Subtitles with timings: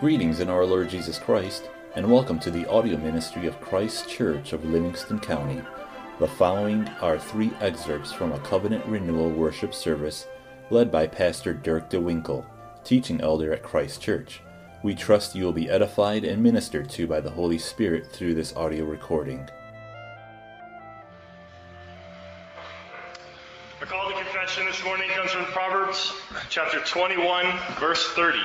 [0.00, 4.52] Greetings in our Lord Jesus Christ, and welcome to the audio ministry of Christ Church
[4.52, 5.60] of Livingston County.
[6.20, 10.28] The following are three excerpts from a covenant renewal worship service
[10.70, 12.46] led by Pastor Dirk DeWinkle,
[12.84, 14.40] teaching elder at Christ Church.
[14.84, 18.54] We trust you will be edified and ministered to by the Holy Spirit through this
[18.54, 19.48] audio recording.
[23.80, 26.12] Our call to confession this morning comes from Proverbs
[26.50, 27.46] chapter 21,
[27.80, 28.38] verse 30.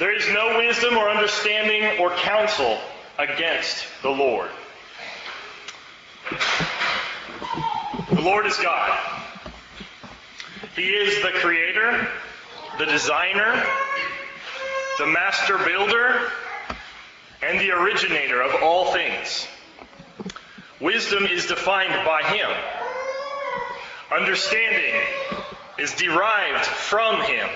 [0.00, 2.78] There is no wisdom or understanding or counsel
[3.18, 4.48] against the Lord.
[8.08, 8.98] The Lord is God.
[10.74, 12.08] He is the creator,
[12.78, 13.62] the designer,
[14.98, 16.30] the master builder,
[17.42, 19.46] and the originator of all things.
[20.80, 22.48] Wisdom is defined by him.
[24.10, 24.98] Understanding
[25.78, 27.50] is derived from him.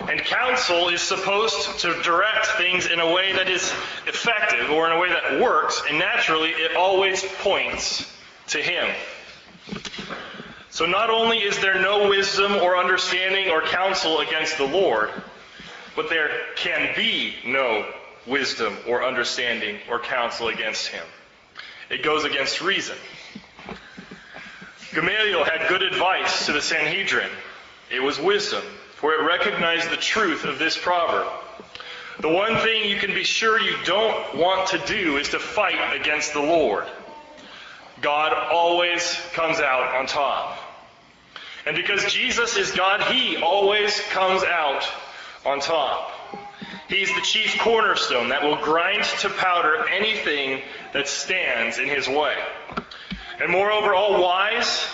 [0.00, 3.72] And counsel is supposed to direct things in a way that is
[4.06, 8.10] effective or in a way that works, and naturally it always points
[8.48, 8.94] to him.
[10.70, 15.10] So not only is there no wisdom or understanding or counsel against the Lord,
[15.96, 17.86] but there can be no
[18.26, 21.04] wisdom or understanding or counsel against him.
[21.88, 22.96] It goes against reason.
[24.92, 27.30] Gamaliel had good advice to the Sanhedrin.
[27.90, 28.62] It was wisdom,
[28.96, 31.26] for it recognized the truth of this proverb.
[32.20, 36.00] The one thing you can be sure you don't want to do is to fight
[36.00, 36.86] against the Lord.
[38.00, 40.58] God always comes out on top.
[41.66, 44.88] And because Jesus is God, He always comes out
[45.44, 46.12] on top.
[46.88, 50.62] He's the chief cornerstone that will grind to powder anything
[50.94, 52.36] that stands in His way.
[53.40, 54.86] And moreover, all wise,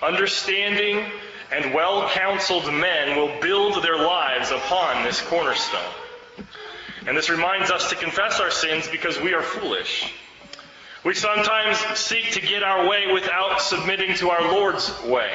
[0.00, 1.04] understanding,
[1.52, 5.80] and well counseled men will build their lives upon this cornerstone.
[7.06, 10.12] And this reminds us to confess our sins because we are foolish.
[11.04, 15.32] We sometimes seek to get our way without submitting to our Lord's way.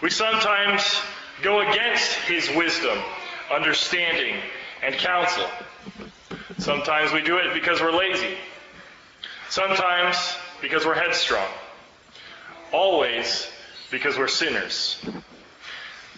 [0.00, 1.00] We sometimes
[1.42, 2.98] go against His wisdom,
[3.52, 4.36] understanding,
[4.82, 5.46] and counsel.
[6.58, 8.36] Sometimes we do it because we're lazy.
[9.50, 10.16] Sometimes
[10.62, 11.48] because we're headstrong.
[12.72, 13.50] Always
[13.94, 15.00] because we're sinners.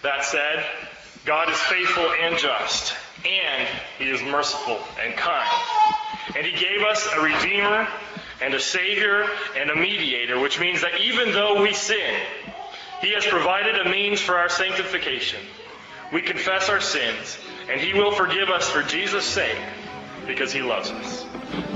[0.03, 0.65] That said,
[1.27, 5.63] God is faithful and just, and He is merciful and kind.
[6.35, 7.87] And He gave us a Redeemer
[8.41, 9.27] and a Savior
[9.59, 12.19] and a mediator, which means that even though we sin,
[13.03, 15.41] He has provided a means for our sanctification.
[16.15, 17.37] We confess our sins,
[17.71, 19.59] and He will forgive us for Jesus' sake
[20.27, 21.27] because He loves us.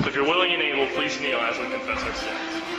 [0.00, 2.69] So if you're willing and able, please kneel as we confess our sins.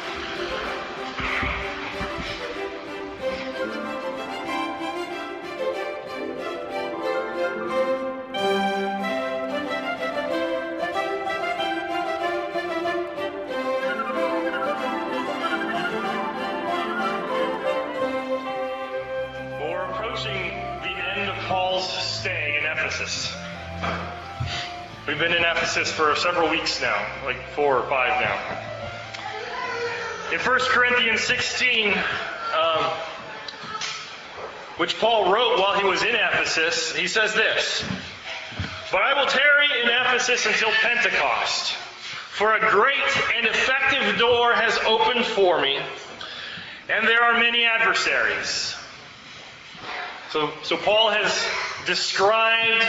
[25.21, 28.39] Been in Ephesus for several weeks now, like four or five now.
[30.33, 32.83] In 1 Corinthians 16, um,
[34.77, 37.83] which Paul wrote while he was in Ephesus, he says this
[38.91, 41.73] But I will tarry in Ephesus until Pentecost,
[42.31, 45.79] for a great and effective door has opened for me,
[46.89, 48.75] and there are many adversaries.
[50.31, 51.45] So, so Paul has
[51.85, 52.87] described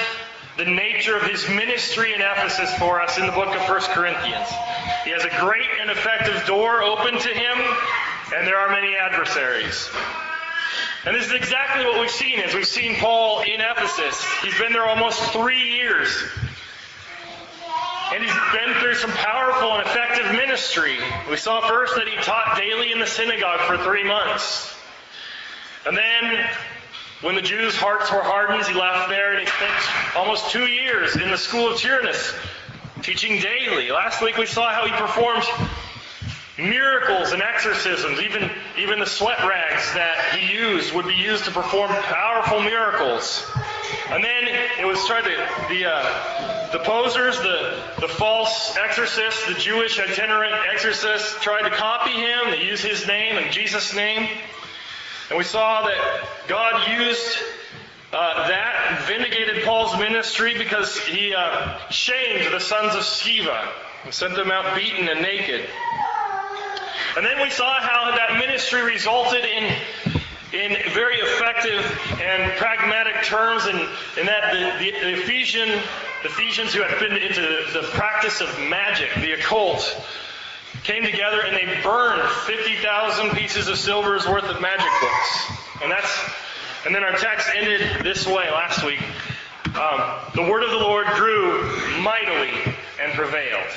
[0.56, 4.48] the nature of his ministry in Ephesus for us in the book of 1 Corinthians.
[5.04, 7.58] He has a great and effective door open to him,
[8.36, 9.88] and there are many adversaries.
[11.04, 14.24] And this is exactly what we've seen as we've seen Paul in Ephesus.
[14.42, 16.08] He's been there almost three years.
[18.12, 20.98] And he's been through some powerful and effective ministry.
[21.30, 24.76] We saw first that he taught daily in the synagogue for three months.
[25.86, 26.46] And then
[27.22, 31.16] when the Jews' hearts were hardened, he left there and he spent almost two years
[31.16, 32.34] in the school of Tyrannus,
[33.02, 33.90] teaching daily.
[33.90, 35.44] Last week we saw how he performed
[36.58, 38.20] miracles and exorcisms.
[38.20, 43.48] Even, even the sweat rags that he used would be used to perform powerful miracles.
[44.10, 44.48] And then
[44.80, 45.30] it was tried to,
[45.68, 52.12] the, uh, the posers, the, the false exorcists, the Jewish itinerant exorcists tried to copy
[52.12, 52.50] him.
[52.50, 54.28] They used his name and Jesus' name.
[55.32, 57.38] And we saw that God used
[58.12, 63.66] uh, that vindicated Paul's ministry because he uh, shamed the sons of Sceva
[64.04, 65.64] and sent them out beaten and naked.
[67.16, 69.74] And then we saw how that ministry resulted in
[70.52, 71.80] in very effective
[72.20, 73.80] and pragmatic terms, and,
[74.18, 75.66] and that the, the, the Ephesian,
[76.22, 77.40] the Ephesians who had been into
[77.72, 79.96] the practice of magic, the occult,
[80.84, 85.52] came together and they burned 50,000 pieces of silver's worth of magic books.
[85.82, 86.30] And that's,
[86.86, 89.02] and then our text ended this way last week.
[89.76, 90.00] Um,
[90.34, 91.62] the word of the Lord grew
[92.00, 92.52] mightily
[93.00, 93.70] and prevailed.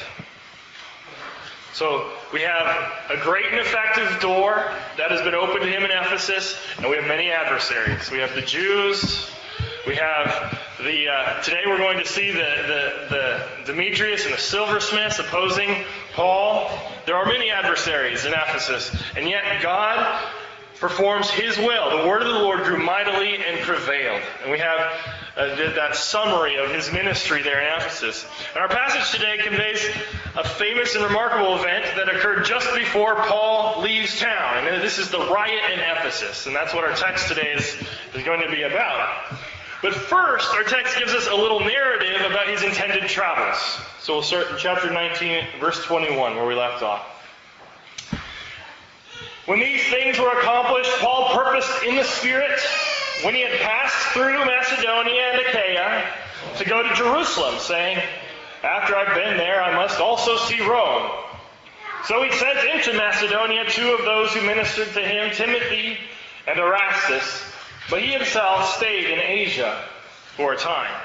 [1.73, 2.67] So we have
[3.09, 6.95] a great and effective door that has been opened to him in Ephesus, and we
[6.95, 8.09] have many adversaries.
[8.09, 9.29] We have the Jews.
[9.85, 14.39] We have the uh, today we're going to see the, the, the Demetrius and the
[14.39, 15.83] silversmiths opposing
[16.15, 16.69] Paul.
[17.05, 20.23] There are many adversaries in Ephesus, and yet God
[20.79, 22.01] performs His will.
[22.01, 24.21] The word of the Lord grew mightily and prevailed.
[24.43, 24.79] And we have
[25.37, 28.25] uh, that summary of His ministry there in Ephesus.
[28.53, 29.85] And our passage today conveys
[30.35, 34.67] a famous and remarkable event that occurred just before Paul leaves town.
[34.67, 36.45] And this is the riot in Ephesus.
[36.47, 37.75] And that's what our text today is,
[38.13, 39.37] is going to be about.
[39.85, 43.79] But first, our text gives us a little narrative about his intended travels.
[43.99, 47.05] So we'll start in chapter 19, verse 21, where we left off.
[49.45, 52.59] When these things were accomplished, Paul purposed in the Spirit,
[53.21, 56.13] when he had passed through Macedonia and Achaia,
[56.57, 58.01] to go to Jerusalem, saying,
[58.63, 61.11] After I've been there, I must also see Rome.
[62.05, 65.99] So he sent into Macedonia two of those who ministered to him, Timothy
[66.47, 67.51] and Erastus
[67.89, 69.83] but he himself stayed in Asia
[70.35, 71.01] for a time.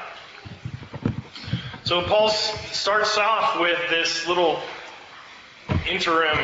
[1.85, 4.61] So Paul starts off with this little
[5.89, 6.39] interim.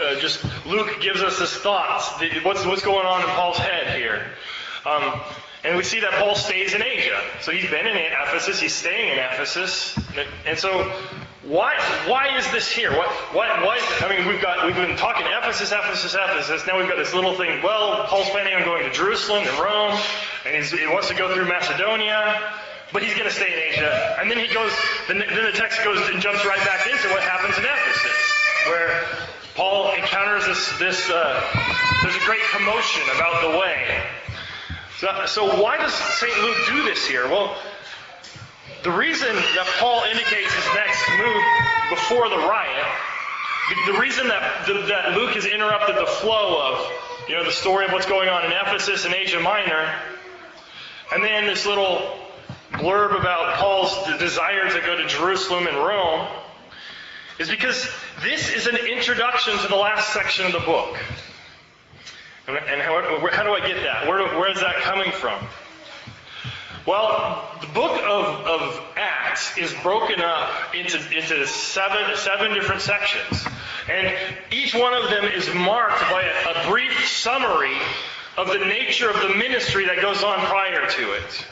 [0.00, 2.10] Uh, just Luke gives us his thoughts.
[2.42, 4.24] What's what's going on in Paul's head here?
[4.86, 5.20] Um,
[5.64, 7.20] and we see that Paul stays in Asia.
[7.40, 8.58] So he's been in Ephesus.
[8.58, 9.96] He's staying in Ephesus.
[10.46, 10.90] And so
[11.44, 11.74] why,
[12.06, 12.92] why is this here?
[12.92, 16.64] What, what, I mean, we've got, we've been talking Ephesus, Ephesus, Ephesus.
[16.68, 17.60] Now we've got this little thing.
[17.62, 19.98] Well, Paul's planning on going to Jerusalem and Rome,
[20.46, 22.38] and he wants to go through Macedonia,
[22.92, 24.16] but he's going to stay in Asia.
[24.20, 24.70] And then he goes,
[25.08, 28.18] then, then the text goes and jumps right back into what happens in Ephesus,
[28.68, 29.02] where
[29.56, 31.42] Paul encounters this, this, uh,
[32.02, 34.00] there's a great commotion about the way.
[34.98, 36.38] So, so why does St.
[36.38, 37.26] Luke do this here?
[37.26, 37.56] Well,
[38.82, 41.42] the reason that Paul indicates his next move
[41.90, 42.86] before the riot,
[43.86, 46.90] the, reason that, that Luke has interrupted the flow of,
[47.28, 49.88] you know, the story of what's going on in Ephesus and Asia Minor,
[51.12, 52.18] and then this little
[52.72, 56.26] blurb about Paul's desire to go to Jerusalem and Rome,
[57.38, 57.88] is because
[58.22, 60.96] this is an introduction to the last section of the book.
[62.48, 64.08] And how, how do I get that?
[64.08, 65.46] Where, where is that coming from?
[66.86, 73.44] Well, the book of, of Acts is broken up into, into seven, seven different sections.
[73.88, 74.12] And
[74.50, 77.76] each one of them is marked by a, a brief summary
[78.36, 81.46] of the nature of the ministry that goes on prior to it.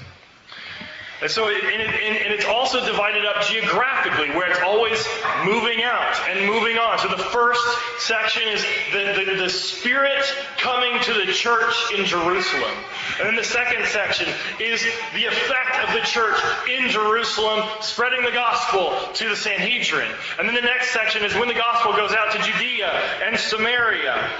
[1.22, 5.06] And so, it, and, it, and, it's also divided up geographically, where it's always
[5.44, 6.98] moving out and moving on.
[6.98, 7.60] So the first
[7.98, 10.24] section is the, the, the, Spirit
[10.56, 12.72] coming to the church in Jerusalem.
[13.18, 14.28] And then the second section
[14.58, 14.82] is
[15.14, 16.40] the effect of the church
[16.70, 20.10] in Jerusalem spreading the gospel to the Sanhedrin.
[20.38, 22.88] And then the next section is when the gospel goes out to Judea
[23.24, 24.30] and Samaria.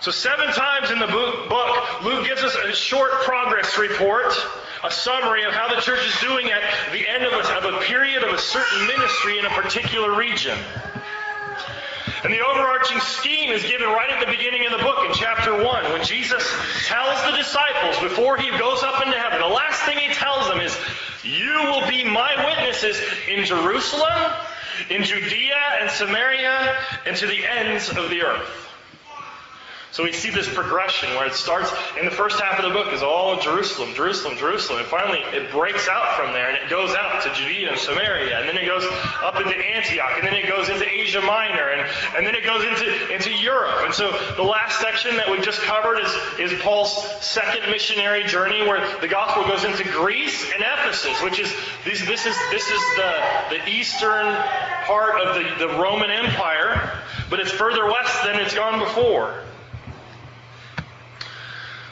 [0.00, 4.34] So seven times in the book, Luke gives us a short progress report
[4.84, 6.62] a summary of how the church is doing at
[6.92, 10.58] the end of a, of a period of a certain ministry in a particular region.
[12.22, 15.52] And the overarching scheme is given right at the beginning of the book in chapter
[15.62, 16.46] 1 when Jesus
[16.86, 20.60] tells the disciples before he goes up into heaven, the last thing he tells them
[20.60, 20.76] is,
[21.22, 24.32] You will be my witnesses in Jerusalem,
[24.90, 26.76] in Judea and Samaria,
[27.06, 28.63] and to the ends of the earth.
[29.94, 32.92] So we see this progression where it starts in the first half of the book
[32.92, 34.80] is all Jerusalem, Jerusalem, Jerusalem.
[34.80, 38.40] And finally it breaks out from there and it goes out to Judea and Samaria.
[38.40, 38.82] And then it goes
[39.22, 40.18] up into Antioch.
[40.18, 41.70] And then it goes into Asia Minor.
[41.70, 43.84] And, and then it goes into, into Europe.
[43.84, 46.10] And so the last section that we just covered is,
[46.40, 46.90] is Paul's
[47.24, 52.26] second missionary journey where the gospel goes into Greece and Ephesus, which is this, this
[52.26, 53.14] is this is the,
[53.50, 54.26] the eastern
[54.90, 56.98] part of the, the Roman Empire,
[57.30, 59.44] but it's further west than it's gone before.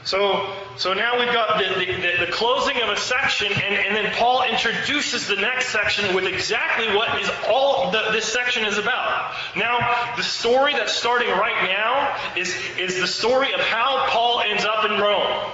[0.04, 4.12] So, so now we've got the, the, the, closing of a section, and, and then
[4.14, 9.32] Paul introduces the next section with exactly what is all the, this section is about.
[9.54, 14.64] Now, the story that's starting right now is, is the story of how Paul ends
[14.64, 15.52] up in Rome.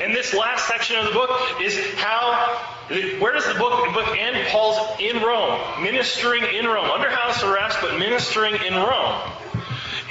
[0.00, 1.30] And this last section of the book
[1.62, 2.58] is how,
[3.20, 4.48] where does the book, book end?
[4.48, 9.20] Paul's in Rome, ministering in Rome, under house arrest, but ministering in Rome.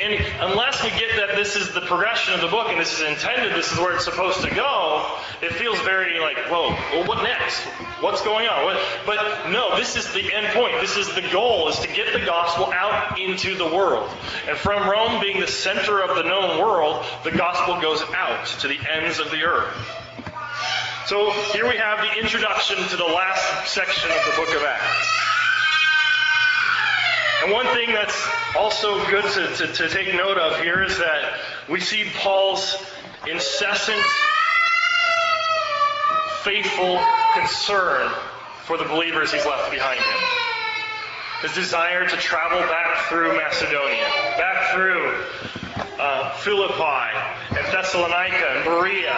[0.02, 3.08] And unless we get that this is the progression of the book and this is
[3.08, 5.06] intended, this is where it's supposed to go,
[5.42, 7.60] it feels very like, whoa, well, what next?
[8.02, 8.66] What's going on?
[8.66, 8.82] What?
[9.06, 10.82] But no, this is the end point.
[10.82, 14.10] This is the goal, is to get the gospel out into the world.
[14.48, 18.68] And from Rome being the center of the known world, the gospel goes out to
[18.68, 19.76] the ends of the earth.
[21.06, 25.33] So here we have the introduction to the last section of the book of Acts.
[27.44, 31.40] And one thing that's also good to, to, to, take note of here is that
[31.70, 32.82] we see Paul's
[33.30, 34.02] incessant,
[36.44, 37.02] faithful
[37.34, 38.10] concern
[38.64, 40.20] for the believers he's left behind him.
[41.42, 44.08] His desire to travel back through Macedonia,
[44.38, 45.14] back through
[46.00, 47.18] uh, Philippi
[47.58, 49.18] and Thessalonica and Berea,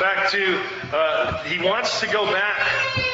[0.00, 0.60] back to,
[0.92, 2.60] uh, he wants to go back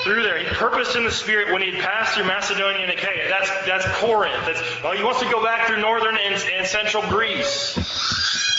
[0.05, 0.39] through there.
[0.39, 3.29] He purposed in the Spirit when he had passed through Macedonia and Achaia.
[3.29, 4.45] That's, that's Corinth.
[4.47, 7.79] That's, well, he wants to go back through northern and, and central Greece.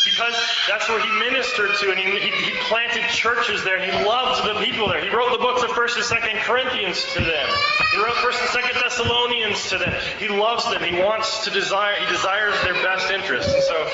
[0.09, 0.33] Because
[0.67, 3.79] that's where he ministered to, and he, he, planted churches there.
[3.79, 5.01] He loved the people there.
[5.01, 7.47] He wrote the books of First and Second Corinthians to them.
[7.91, 9.93] He wrote First and Second Thessalonians to them.
[10.17, 10.81] He loves them.
[10.81, 11.95] He wants to desire.
[11.95, 13.53] He desires their best interest.
[13.53, 13.87] And so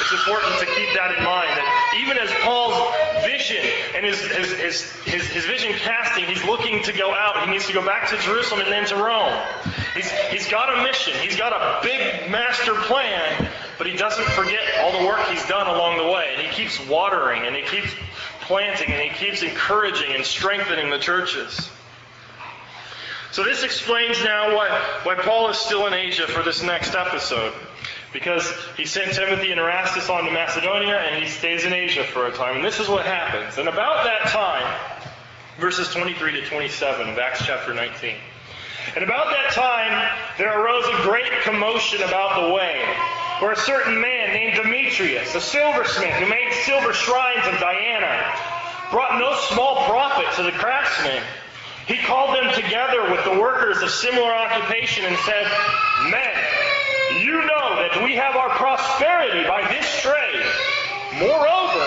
[0.00, 1.52] it's important to keep that in mind.
[1.52, 1.68] That
[2.00, 2.76] even as Paul's
[3.24, 7.44] vision and his his, his, his, his vision casting, he's looking to go out.
[7.44, 9.36] He needs to go back to Jerusalem and then to Rome.
[9.94, 11.14] He's he's got a mission.
[11.20, 13.48] He's got a big master plan
[13.78, 16.34] but he doesn't forget all the work he's done along the way.
[16.36, 17.94] And he keeps watering and he keeps
[18.42, 21.70] planting and he keeps encouraging and strengthening the churches.
[23.30, 24.68] So this explains now why,
[25.04, 27.54] why Paul is still in Asia for this next episode.
[28.12, 32.26] Because he sent Timothy and Erastus on to Macedonia and he stays in Asia for
[32.26, 32.56] a time.
[32.56, 33.58] And this is what happens.
[33.58, 34.66] And about that time,
[35.60, 38.16] verses 23 to 27 of Acts chapter 19.
[38.96, 42.82] And about that time, there arose a great commotion about the way
[43.40, 48.34] where a certain man named Demetrius, a silversmith who made silver shrines of Diana,
[48.90, 51.22] brought no small profit to the craftsmen.
[51.86, 55.46] He called them together with the workers of similar occupation and said,
[56.10, 56.34] Men,
[57.22, 60.44] you know that we have our prosperity by this trade.
[61.14, 61.86] Moreover,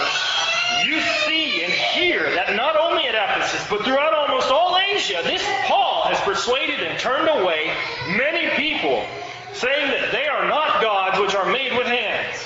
[0.85, 5.43] you see and hear that not only at Ephesus, but throughout almost all Asia, this
[5.65, 7.71] Paul has persuaded and turned away
[8.07, 9.05] many people
[9.53, 12.37] saying that they are not gods which are made with hands.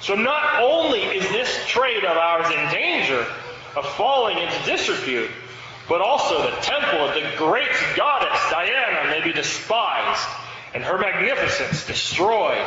[0.00, 3.26] So not only is this trade of ours in danger
[3.76, 5.30] of falling into disrepute,
[5.88, 10.28] but also the temple of the great goddess Diana may be despised,
[10.74, 12.66] and her magnificence destroyed,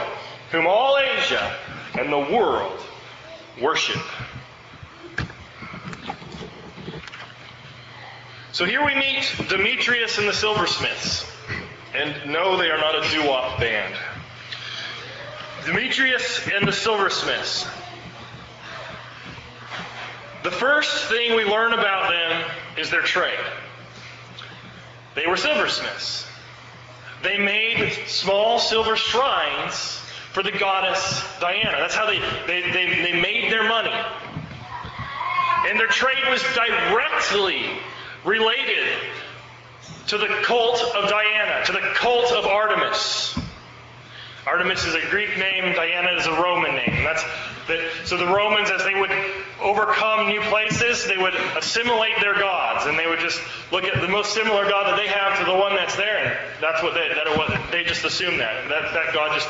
[0.52, 1.56] whom all Asia
[2.00, 2.80] and the world
[3.62, 4.02] worship.
[8.52, 11.26] So here we meet Demetrius and the silversmiths.
[11.94, 13.94] And no, they are not a doo-wop band.
[15.66, 17.68] Demetrius and the silversmiths.
[20.44, 23.38] The first thing we learn about them is their trade.
[25.16, 26.26] They were silversmiths.
[27.22, 30.00] They made small silver shrines
[30.32, 31.78] for the goddess Diana.
[31.78, 33.94] That's how they, they, they, they made their money.
[35.68, 37.66] And their trade was directly
[38.24, 38.98] related
[40.08, 43.38] to the cult of Diana, to the cult of Artemis.
[44.46, 47.04] Artemis is a Greek name, Diana is a Roman name.
[47.04, 47.24] That's
[47.68, 49.12] the, so the Romans, as they would
[49.62, 53.40] overcome new places, they would assimilate their gods, and they would just
[53.72, 56.38] look at the most similar god that they have to the one that's there, and
[56.60, 57.08] that's what they
[57.52, 57.72] that.
[57.72, 59.48] They just assume that that that god just.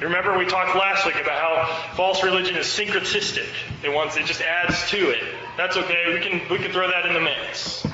[0.00, 3.48] Remember we talked last week about how false religion is syncretistic.
[3.84, 5.22] It wants it just adds to it.
[5.58, 6.14] That's okay.
[6.14, 7.86] We can we can throw that in the mix.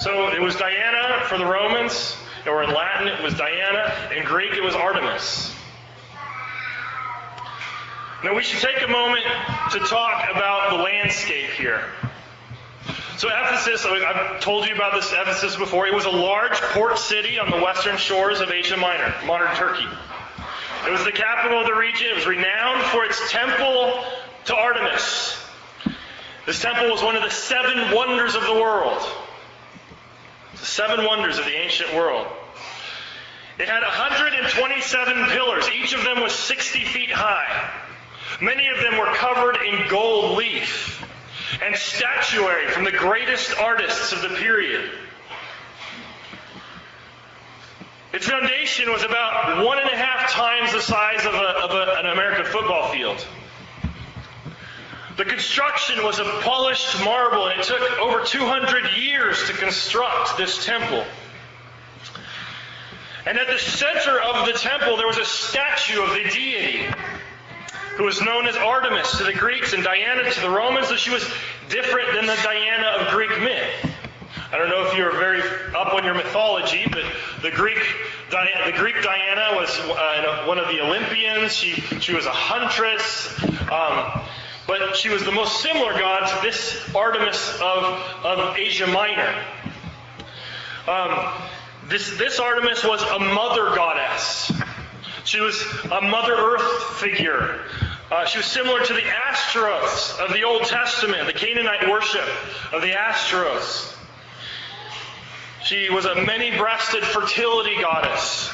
[0.00, 4.52] So it was Diana for the Romans, or in Latin it was Diana, in Greek
[4.52, 5.52] it was Artemis.
[8.22, 9.24] Now we should take a moment
[9.72, 11.82] to talk about the landscape here.
[13.16, 15.88] So Ephesus, I've told you about this Ephesus before.
[15.88, 19.88] It was a large port city on the western shores of Asia Minor, modern Turkey.
[20.86, 22.06] It was the capital of the region.
[22.10, 24.04] It was renowned for its temple
[24.44, 25.36] to Artemis.
[26.46, 29.02] This temple was one of the seven wonders of the world.
[30.60, 32.26] The seven wonders of the ancient world.
[33.58, 35.68] It had 127 pillars.
[35.70, 37.70] Each of them was 60 feet high.
[38.40, 41.04] Many of them were covered in gold leaf
[41.62, 44.90] and statuary from the greatest artists of the period.
[48.12, 51.98] Its foundation was about one and a half times the size of, a, of a,
[51.98, 53.26] an American football field.
[55.18, 60.64] The construction was of polished marble, and it took over 200 years to construct this
[60.64, 61.04] temple.
[63.26, 66.86] And at the center of the temple, there was a statue of the deity.
[67.96, 71.10] who was known as Artemis to the Greeks and Diana to the Romans, so she
[71.10, 71.28] was
[71.68, 73.90] different than the Diana of Greek myth.
[74.52, 75.42] I don't know if you're very
[75.76, 77.02] up on your mythology, but
[77.42, 77.82] the Greek
[78.30, 81.56] Diana, the Greek Diana was uh, one of the Olympians.
[81.56, 83.36] She she was a huntress,
[83.68, 84.22] um,
[84.68, 87.84] but she was the most similar god to this Artemis of
[88.22, 89.34] of Asia Minor.
[90.86, 91.32] Um,
[91.88, 94.52] this this Artemis was a mother goddess.
[95.24, 95.60] She was
[95.90, 97.60] a Mother Earth figure.
[98.10, 102.26] Uh, she was similar to the Ashtaroths of the Old Testament, the Canaanite worship
[102.72, 103.94] of the Ashtaroths.
[105.64, 108.50] She was a many breasted fertility goddess.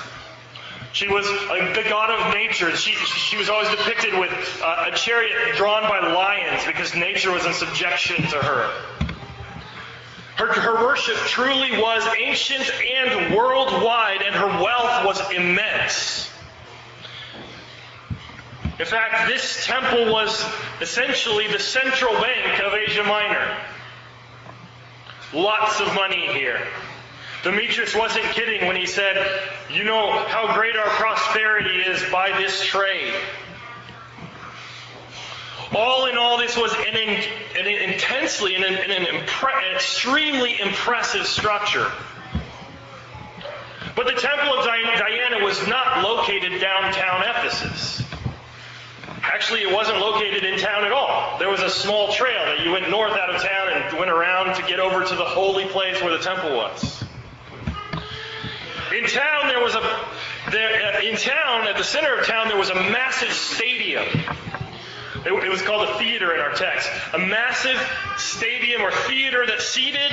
[0.94, 2.70] She was a, the god of nature.
[2.76, 4.30] She, she was always depicted with
[4.62, 8.70] uh, a chariot drawn by lions because nature was in subjection to her.
[10.36, 16.30] Her, her worship truly was ancient and worldwide, and her wealth was immense.
[18.78, 20.46] In fact, this temple was
[20.80, 23.56] essentially the central bank of Asia Minor.
[25.32, 26.64] Lots of money here.
[27.42, 29.16] Demetrius wasn't kidding when he said,
[29.70, 33.14] You know how great our prosperity is by this trade.
[35.74, 41.90] All in all, this was an, an intensely and an, an, impre- extremely impressive structure.
[43.96, 48.02] But the Temple of Diana was not located downtown Ephesus.
[49.22, 51.38] Actually, it wasn't located in town at all.
[51.38, 54.54] There was a small trail that you went north out of town and went around
[54.56, 57.03] to get over to the holy place where the temple was.
[58.94, 59.80] In town, there was a
[60.52, 64.04] there, in town at the center of town there was a massive stadium.
[65.26, 66.88] It, it was called a theater in our text.
[67.12, 67.80] A massive
[68.18, 70.12] stadium or theater that seated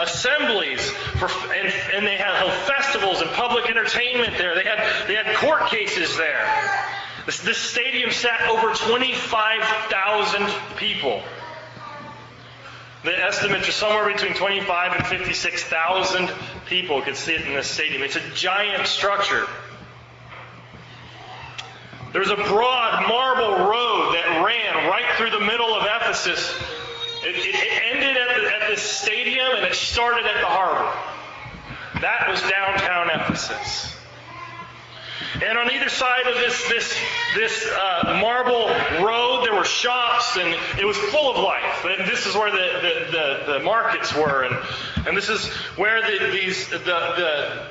[0.00, 4.56] assemblies for, and, and they had held festivals and public entertainment there.
[4.56, 6.48] They had they had court cases there.
[7.26, 11.22] This, this stadium sat over 25,000 people.
[13.02, 16.30] The estimates are somewhere between 25 and 56,000
[16.66, 18.02] people could sit in this stadium.
[18.02, 19.46] It's a giant structure.
[22.12, 26.54] There's a broad marble road that ran right through the middle of Ephesus.
[27.24, 30.92] It, it, it ended at, the, at this stadium and it started at the harbor.
[32.00, 33.96] That was downtown Ephesus.
[35.34, 36.98] And on either side of this this
[37.36, 38.68] this uh, marble
[39.04, 41.84] road, there were shops, and it was full of life.
[41.84, 43.10] And this is where the the,
[43.46, 47.66] the, the markets were, and and this is where the, these the the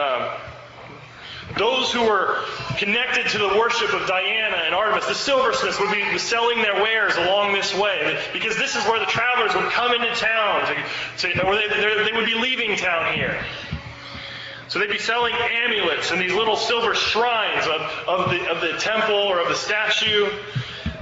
[0.00, 0.36] um,
[1.58, 2.44] those who were
[2.78, 7.16] connected to the worship of Diana and Artemis, the silversmiths, would be selling their wares
[7.16, 10.66] along this way because this is where the travelers would come into town,
[11.18, 13.44] to, to, or they, they would be leaving town here.
[14.70, 18.78] So they'd be selling amulets and these little silver shrines of, of, the, of the
[18.78, 20.30] temple or of the statue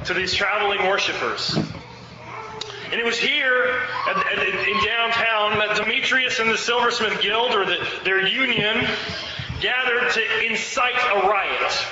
[0.06, 1.54] to these traveling worshippers.
[1.54, 3.78] And it was here
[4.08, 8.86] at, at, in downtown that Demetrius and the Silversmith Guild, or the, their union,
[9.60, 11.86] gathered to incite a riot.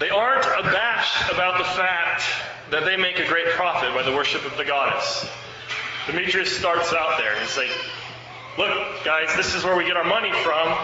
[0.00, 2.22] They aren't abashed about the fact
[2.70, 5.28] that they make a great profit by the worship of the goddess.
[6.06, 7.38] Demetrius starts out there.
[7.38, 7.70] He's like,
[8.58, 10.76] Look, guys, this is where we get our money from,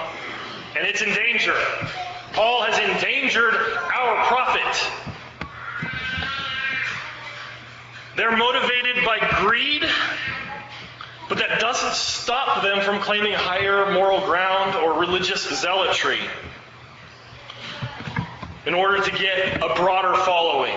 [0.75, 1.55] and it's in danger.
[2.33, 4.91] Paul has endangered our profit.
[8.17, 9.85] They're motivated by greed,
[11.29, 16.21] but that doesn't stop them from claiming higher moral ground or religious zealotry
[18.65, 20.77] in order to get a broader following.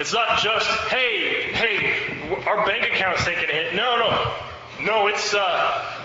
[0.00, 1.89] It's not just, hey, hey,
[2.50, 3.74] our bank account's taking a hit.
[3.76, 4.34] No, no.
[4.84, 5.96] No, it's uh,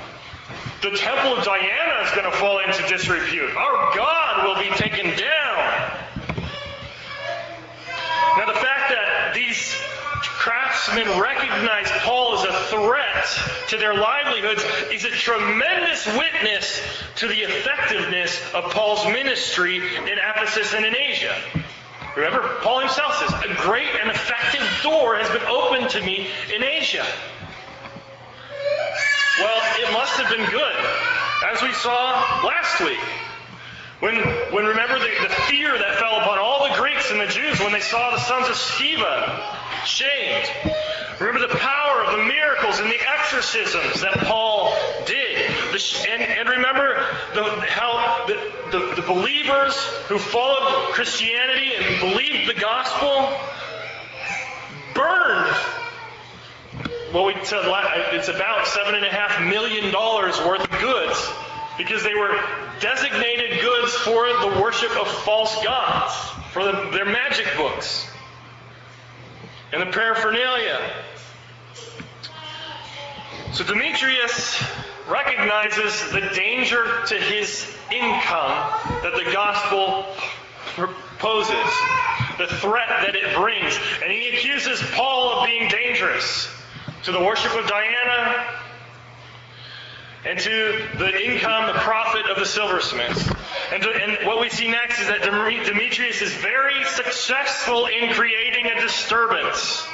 [0.84, 3.56] the temple of Diana is going to fall into disrepute.
[3.56, 6.06] Our God will be taken down.
[8.38, 9.74] Now, the fact that these
[10.22, 16.80] craftsmen recognize Paul as a threat to their livelihoods is a tremendous witness
[17.16, 21.36] to the effectiveness of Paul's ministry in Ephesus and in Asia.
[22.16, 26.64] Remember, Paul himself says, a great and effective door has been opened to me in
[26.64, 27.06] Asia.
[29.38, 30.76] Well, it must have been good,
[31.52, 33.04] as we saw last week.
[34.00, 34.16] When,
[34.54, 37.74] when remember the, the fear that fell upon all the Greeks and the Jews when
[37.74, 40.50] they saw the sons of Sceva shamed.
[41.20, 44.74] Remember the power of the miracles and the exorcisms that Paul
[45.06, 45.35] did.
[45.76, 46.96] And, and remember
[47.34, 48.34] the, how the,
[48.72, 49.76] the, the believers
[50.08, 53.38] who followed Christianity and believed the gospel
[54.94, 55.56] burned
[57.16, 57.64] well, we said
[58.14, 61.32] it's about seven and a half million dollars worth of goods
[61.78, 62.38] because they were
[62.82, 66.14] designated goods for the worship of false gods,
[66.52, 68.10] for the, their magic books,
[69.72, 70.78] and the paraphernalia.
[73.54, 74.62] So Demetrius
[75.08, 78.72] recognizes the danger to his income
[79.04, 80.06] that the gospel
[81.20, 81.72] poses,
[82.38, 83.78] the threat that it brings.
[84.02, 86.50] And he accuses Paul of being dangerous
[87.04, 88.46] to the worship of Diana
[90.26, 93.30] and to the income, the profit of the silversmiths.
[93.72, 98.66] And, to, and what we see next is that Demetrius is very successful in creating
[98.66, 99.86] a disturbance.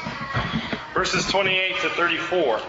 [0.93, 2.61] Verses 28 to 34.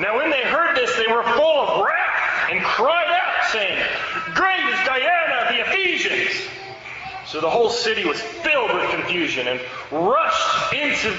[0.00, 3.84] Now, when they heard this, they were full of wrath and cried out, saying,
[4.32, 6.48] Great is Diana the Ephesians!
[7.26, 9.60] So the whole city was filled with confusion and
[9.92, 11.14] rushed into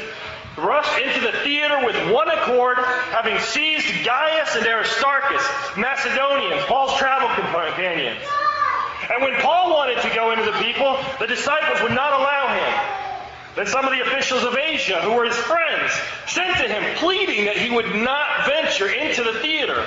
[0.58, 2.78] rushed into the theater with one accord,
[3.12, 8.20] having seized Gaius and Aristarchus, Macedonians, Paul's travel companions.
[9.14, 13.01] And when Paul wanted to go into the people, the disciples would not allow him.
[13.56, 15.92] Then some of the officials of Asia, who were his friends,
[16.28, 19.86] sent to him, pleading that he would not venture into the theater.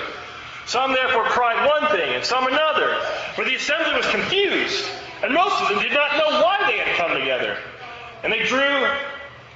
[0.66, 3.00] Some therefore cried one thing, and some another,
[3.35, 4.85] for the assembly was confused,
[5.22, 7.59] and most of them did not know why they had come together.
[8.22, 8.88] And they drew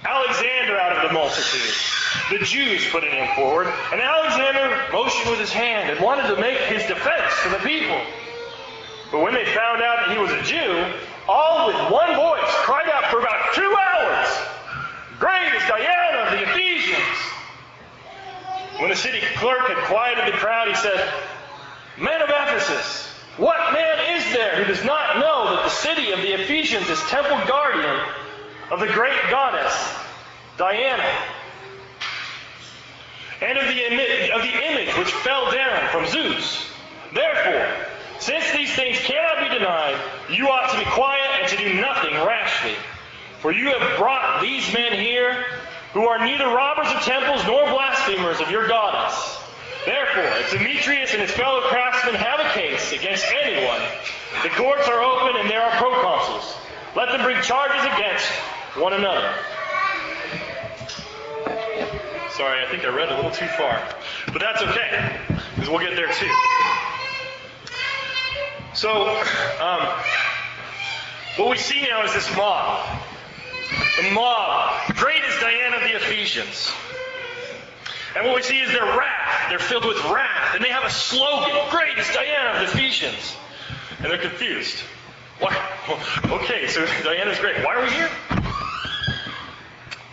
[0.05, 1.75] Alexander out of the multitude.
[2.31, 6.59] The Jews putting him forward, and Alexander motioned with his hand and wanted to make
[6.59, 8.01] his defense to the people.
[9.11, 10.93] But when they found out that he was a Jew,
[11.29, 14.29] all with one voice cried out for about two hours,
[15.19, 17.19] Great is Diana of the Ephesians!
[18.79, 21.13] When the city clerk had quieted the crowd, he said,
[21.99, 26.21] Men of Ephesus, what man is there who does not know that the city of
[26.21, 28.01] the Ephesians is temple guardian
[28.71, 29.75] of the great goddess,
[30.57, 31.11] Diana,
[33.41, 36.71] and of the, of the image which fell down from Zeus?
[37.13, 37.87] Therefore,
[38.21, 39.99] since these things cannot be denied,
[40.31, 42.75] you ought to be quiet and to do nothing rashly.
[43.41, 45.45] For you have brought these men here
[45.93, 49.39] who are neither robbers of temples nor blasphemers of your goddess.
[49.85, 53.81] Therefore, if Demetrius and his fellow craftsmen have a case against anyone,
[54.43, 56.57] the courts are open and there are proconsuls.
[56.97, 58.27] Let them bring charges against
[58.77, 59.33] one another.
[62.37, 63.83] Sorry, I think I read a little too far.
[64.27, 65.19] But that's okay,
[65.55, 66.68] because we'll get there too.
[68.79, 69.09] So,
[69.61, 69.89] um,
[71.35, 73.03] what we see now is this mob.
[74.01, 74.95] The mob.
[74.95, 76.71] Great is Diana of the Ephesians.
[78.15, 79.49] And what we see is their wrath.
[79.49, 80.55] They're filled with wrath.
[80.55, 81.57] And they have a slogan.
[81.71, 83.35] Great is Diana of the Ephesians.
[83.99, 84.79] And they're confused.
[85.41, 85.57] Why?
[86.27, 87.57] Okay, so Diana's great.
[87.65, 88.11] Why are we here?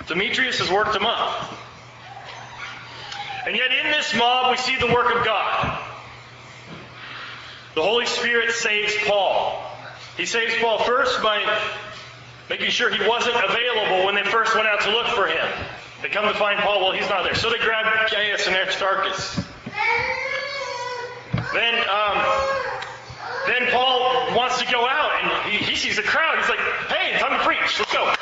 [0.08, 1.54] Demetrius has worked them up.
[3.46, 5.95] And yet in this mob we see the work of God.
[7.76, 9.62] The Holy Spirit saves Paul.
[10.16, 11.44] He saves Paul first by
[12.50, 15.46] making sure he wasn't available when they first went out to look for him.
[16.02, 17.36] They come to find Paul, well, he's not there.
[17.36, 19.44] So they grab Gaius and Aristarchus.
[21.54, 22.26] Then, um,
[23.48, 26.38] then Paul wants to go out, and he, he sees a crowd.
[26.38, 27.80] He's like, hey, time to preach.
[27.80, 28.14] Let's go.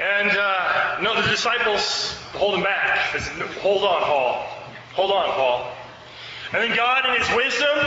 [0.00, 3.12] And uh, no, the disciples hold him back.
[3.12, 4.46] They said, hold on, Paul.
[4.94, 5.77] Hold on, Paul.
[6.52, 7.78] And then God, in His wisdom,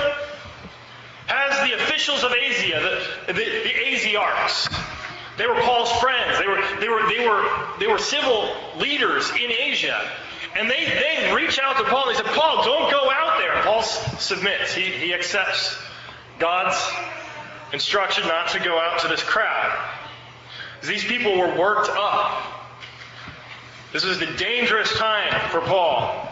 [1.28, 4.72] has the officials of Asia, the, the, the Asiarchs.
[5.38, 6.38] They were Paul's friends.
[6.40, 10.00] They were, they were, they were, they were civil leaders in Asia.
[10.56, 13.64] And they, they reach out to Paul and they said, Paul, don't go out there.
[13.64, 14.74] Paul submits.
[14.74, 15.78] He, he accepts
[16.38, 16.78] God's
[17.72, 19.78] instruction not to go out to this crowd.
[20.84, 22.44] These people were worked up.
[23.94, 26.31] This was the dangerous time for Paul.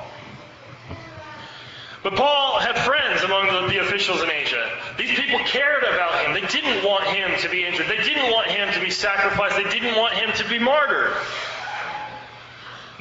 [2.02, 4.70] But Paul had friends among the, the, officials in Asia.
[4.98, 6.34] These people cared about him.
[6.34, 7.88] They didn't want him to be injured.
[7.88, 9.58] They didn't want him to be sacrificed.
[9.58, 11.14] They didn't want him to be martyred.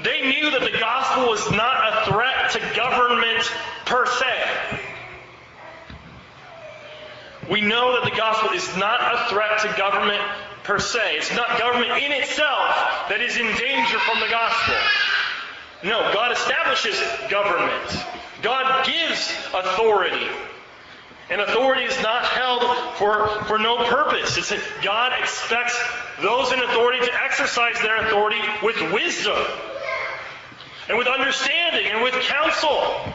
[0.02, 3.44] They knew that the gospel was not a threat to government
[3.84, 4.78] per se.
[7.50, 10.22] We know that the gospel is not a threat to government
[10.64, 11.16] per se.
[11.16, 14.74] It's not government in itself that is in danger from the gospel.
[15.82, 18.04] No, God establishes government.
[18.42, 20.26] God gives authority.
[21.30, 22.62] And authority is not held
[22.96, 24.38] for, for no purpose.
[24.38, 25.78] It's that God expects
[26.22, 29.38] those in authority to exercise their authority with wisdom
[30.88, 33.14] and with understanding and with counsel.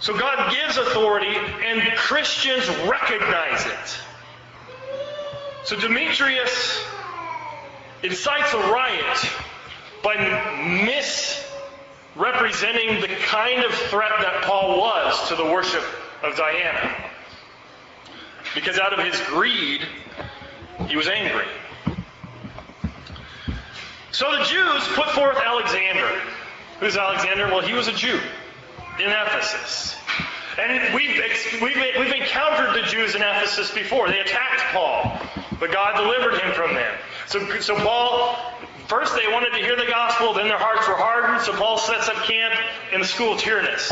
[0.00, 3.98] So God gives authority, and Christians recognize it.
[5.64, 6.82] So Demetrius
[8.02, 9.30] incites a riot
[10.02, 10.16] by
[12.14, 15.84] misrepresenting the kind of threat that Paul was to the worship
[16.22, 16.94] of Diana.
[18.54, 19.82] Because out of his greed,
[20.88, 21.46] he was angry.
[24.12, 26.10] So the Jews put forth Alexander.
[26.80, 27.46] Who's Alexander?
[27.46, 28.20] Well, he was a Jew
[28.98, 29.96] in Ephesus.
[30.58, 31.16] And we've,
[31.62, 34.08] we've, we've encountered the Jews in Ephesus before.
[34.08, 35.18] They attacked Paul,
[35.58, 36.92] but God delivered him from them.
[37.26, 38.36] So, so Paul,
[38.90, 42.08] first they wanted to hear the gospel, then their hearts were hardened, so Paul sets
[42.08, 42.58] up camp
[42.92, 43.86] in the school of Tyrannus.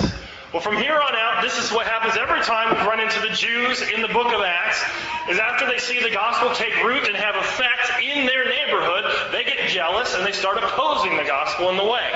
[0.53, 3.31] Well, from here on out, this is what happens every time we run into the
[3.31, 4.83] Jews in the book of Acts,
[5.31, 9.45] is after they see the gospel take root and have effect in their neighborhood, they
[9.45, 12.11] get jealous and they start opposing the gospel in the way.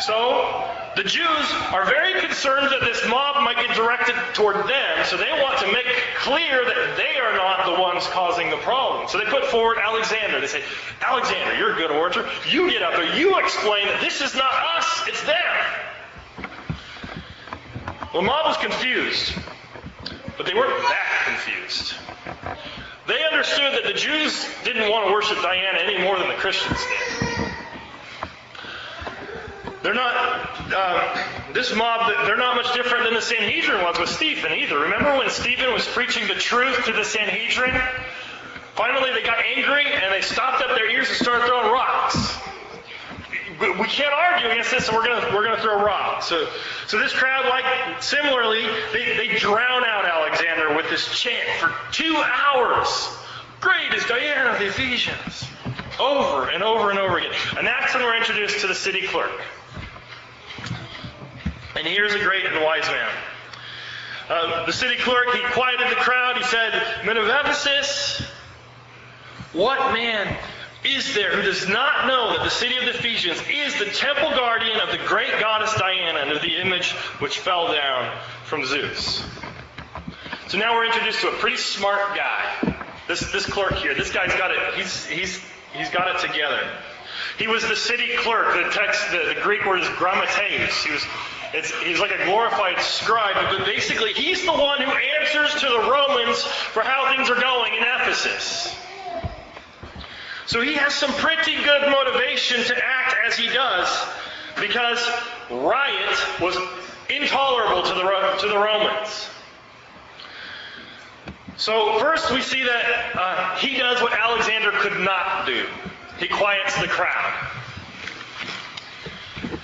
[0.00, 0.64] So,
[0.96, 5.30] the Jews are very concerned that this mob might get directed toward them, so they
[5.30, 9.06] want to make clear that they are not the ones causing the problem.
[9.06, 10.40] So they put forward Alexander.
[10.40, 10.62] They say,
[11.02, 12.26] Alexander, you're a good orator.
[12.48, 13.14] You get up there.
[13.14, 16.48] You explain that this is not us, it's them.
[18.14, 19.34] Well, the mob was confused,
[20.38, 21.94] but they weren't that confused.
[23.06, 26.78] They understood that the Jews didn't want to worship Diana any more than the Christians
[27.20, 27.45] did.
[29.86, 34.50] They're not, uh, this mob, they're not much different than the Sanhedrin was with Stephen
[34.50, 34.80] either.
[34.80, 37.80] Remember when Stephen was preaching the truth to the Sanhedrin?
[38.74, 42.36] Finally, they got angry and they stopped up their ears and started throwing rocks.
[43.60, 46.26] We can't argue against this, so we're gonna we're gonna throw rocks.
[46.26, 46.48] So,
[46.88, 52.16] so this crowd, like similarly, they, they drown out Alexander with this chant for two
[52.16, 53.08] hours.
[53.60, 55.44] Great is Diana of the Ephesians,
[56.00, 57.30] over and over and over again.
[57.56, 59.30] And that's when we're introduced to the city clerk.
[61.76, 63.10] And here's a great and wise man.
[64.30, 66.38] Uh, the city clerk, he quieted the crowd.
[66.38, 66.72] He said,
[67.04, 68.22] Men of Ephesus,
[69.52, 70.36] what man
[70.84, 74.30] is there who does not know that the city of the Ephesians is the temple
[74.30, 79.22] guardian of the great goddess Diana and of the image which fell down from Zeus?
[80.48, 82.86] So now we're introduced to a pretty smart guy.
[83.06, 85.40] This, this clerk here, this guy's got it, he's, he's,
[85.74, 86.66] he's got it together.
[87.38, 88.54] He was the city clerk.
[88.54, 90.84] The text, the, the Greek word is grammateus.
[90.84, 91.04] He was
[91.52, 95.90] it's, he's like a glorified scribe, but basically he's the one who answers to the
[95.90, 98.74] Romans for how things are going in Ephesus.
[100.46, 103.88] So he has some pretty good motivation to act as he does
[104.60, 105.04] because
[105.50, 106.56] riot was
[107.10, 109.28] intolerable to the, to the Romans.
[111.56, 115.66] So first we see that uh, he does what Alexander could not do.
[116.18, 117.50] He quiets the crowd.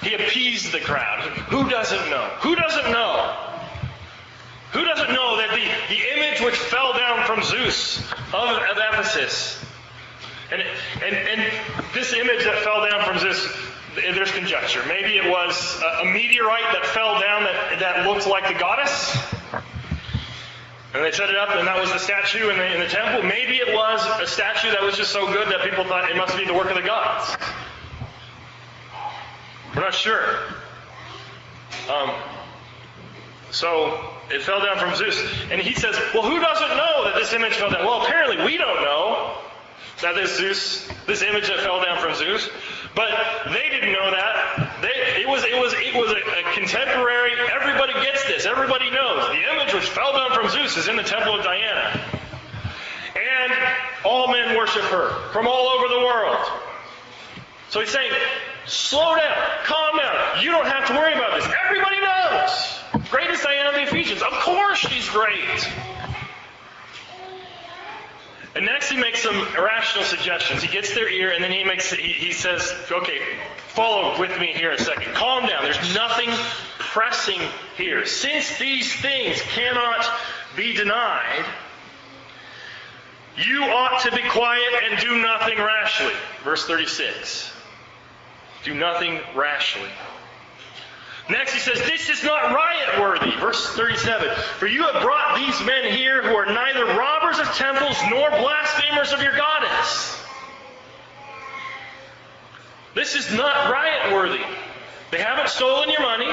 [0.02, 1.20] He appeased the crowd.
[1.50, 2.28] Who doesn't know?
[2.40, 3.36] Who doesn't know?
[4.72, 7.98] Who doesn't know that the, the image which fell down from Zeus
[8.32, 9.62] of, of Ephesus,
[10.50, 10.62] and,
[11.02, 11.52] and, and
[11.94, 13.46] this image that fell down from Zeus,
[13.94, 14.82] there's conjecture.
[14.88, 19.16] Maybe it was a, meteorite that fell down that, that looked like the goddess.
[20.94, 23.22] And they set it up, and that was the statue in the, in the temple.
[23.22, 26.36] Maybe it was a statue that was just so good that people thought it must
[26.36, 27.36] be the work of the gods.
[29.74, 30.38] We're not sure.
[31.90, 32.10] Um,
[33.50, 33.98] so
[34.30, 35.18] it fell down from Zeus.
[35.50, 37.84] And he says, Well, who doesn't know that this image fell down?
[37.84, 39.36] Well, apparently we don't know
[40.02, 42.48] that this Zeus, this image that fell down from Zeus.
[42.94, 43.10] But
[43.46, 44.82] they didn't know that.
[44.82, 47.32] They, it was it was it was a, a contemporary.
[47.52, 48.44] Everybody gets this.
[48.44, 52.00] Everybody knows the image which fell down from Zeus is in the temple of Diana,
[53.16, 53.52] and
[54.04, 56.46] all men worship her from all over the world.
[57.70, 58.12] So he's saying
[58.66, 59.36] Slow down.
[59.64, 60.42] Calm down.
[60.42, 61.52] You don't have to worry about this.
[61.66, 63.10] Everybody knows.
[63.10, 64.22] Greatest Diana of the Ephesians.
[64.22, 65.68] Of course she's great.
[68.54, 70.62] And next he makes some irrational suggestions.
[70.62, 73.18] He gets their ear and then he makes he, he says, okay,
[73.68, 75.14] follow with me here a second.
[75.14, 75.62] Calm down.
[75.62, 76.28] There's nothing
[76.78, 77.40] pressing
[77.76, 78.04] here.
[78.04, 80.06] Since these things cannot
[80.54, 81.46] be denied,
[83.38, 86.12] you ought to be quiet and do nothing rashly.
[86.44, 87.50] Verse 36.
[88.64, 89.88] Do nothing rashly.
[91.30, 93.30] Next, he says, This is not riot worthy.
[93.38, 97.96] Verse 37 For you have brought these men here who are neither robbers of temples
[98.10, 100.18] nor blasphemers of your goddess.
[102.94, 104.44] This is not riot worthy.
[105.10, 106.30] They haven't stolen your money,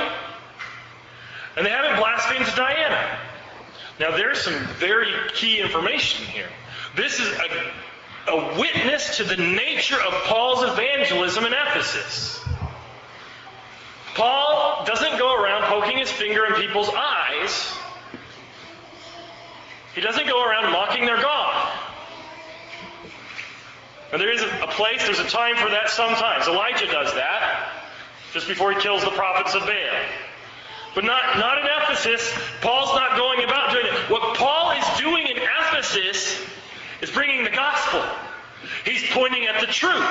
[1.56, 3.18] and they haven't blasphemed Diana.
[4.00, 6.48] Now, there's some very key information here.
[6.96, 7.72] This is a
[8.28, 12.44] a witness to the nature of Paul's evangelism in Ephesus.
[14.16, 17.74] Paul doesn't go around poking his finger in people's eyes.
[19.96, 21.78] He doesn't go around mocking their God.
[24.12, 26.48] And there is a place, there's a time for that sometimes.
[26.48, 27.70] Elijah does that
[28.34, 30.06] just before he kills the prophets of Baal.
[30.96, 32.34] But not, not in Ephesus.
[32.62, 34.10] Paul's not going about doing it.
[34.10, 35.19] What Paul is doing
[37.02, 38.04] is bringing the gospel.
[38.86, 40.06] He's pointing at the truth.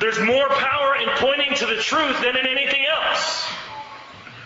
[0.00, 3.46] There's more power in pointing to the truth than in anything else.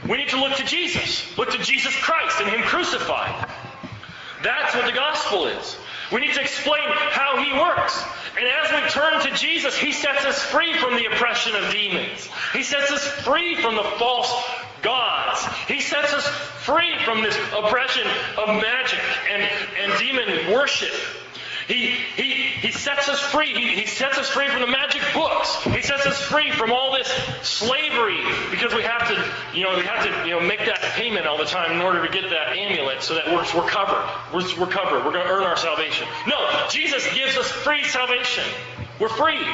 [0.08, 1.36] We need to look to Jesus.
[1.38, 3.48] Look to Jesus Christ and Him crucified.
[4.42, 5.76] That's what the gospel is.
[6.12, 8.02] We need to explain how He works.
[8.36, 12.28] And as we turn to Jesus, He sets us free from the oppression of demons.
[12.52, 14.30] He sets us free from the false
[14.82, 15.46] gods.
[15.66, 16.26] He sets us
[16.64, 19.00] free from this oppression of magic
[19.30, 19.42] and,
[19.80, 20.92] and demon worship.
[21.66, 23.54] He, he, he sets us free.
[23.54, 25.62] He, he sets us free from the magic books.
[25.64, 27.08] He sets us free from all this
[27.42, 31.26] slavery because we have to, you know, we have to, you know, make that payment
[31.26, 34.04] all the time in order to get that amulet so that we're, we're covered.
[34.34, 35.06] We're, we're covered.
[35.06, 36.06] We're going to earn our salvation.
[36.26, 38.44] No, Jesus gives us free salvation.
[39.00, 39.44] We're free.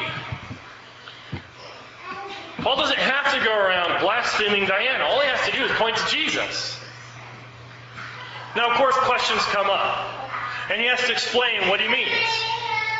[2.57, 5.05] Paul doesn't have to go around blaspheming Diana.
[5.05, 6.77] All he has to do is point to Jesus.
[8.55, 10.10] Now, of course, questions come up.
[10.71, 12.29] And he has to explain what he means.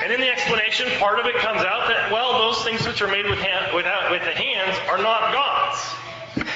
[0.04, 3.08] And in the explanation, part of it comes out that, well, those things which are
[3.08, 6.50] made with, hand, with uh, the hands are not gods.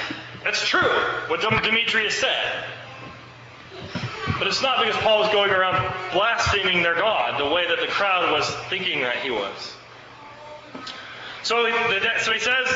[0.44, 0.92] That's true,
[1.28, 2.64] what Demetrius said.
[4.38, 7.86] But it's not because Paul was going around blaspheming their God the way that the
[7.86, 9.74] crowd was thinking that he was.
[11.42, 11.70] So,
[12.20, 12.68] so he says,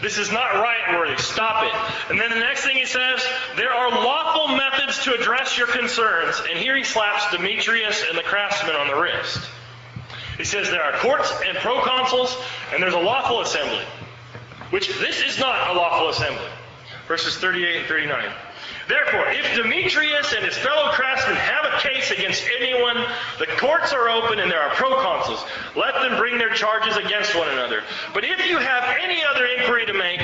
[0.00, 1.20] this is not right worthy.
[1.20, 2.10] Stop it.
[2.10, 6.40] And then the next thing he says, there are lawful methods to address your concerns.
[6.48, 9.40] And here he slaps Demetrius and the craftsman on the wrist.
[10.36, 12.36] He says there are courts and proconsuls,
[12.72, 13.84] and there's a lawful assembly.
[14.70, 16.48] Which this is not a lawful assembly.
[17.08, 18.32] Verses 38 and 39.
[18.88, 22.96] Therefore, if Demetrius and his fellow craftsmen have a case against anyone,
[23.38, 25.46] the courts are open and there are proconsuls.
[25.76, 27.82] Let them bring their charges against one another.
[28.14, 30.22] But if you have any other inquiry to make,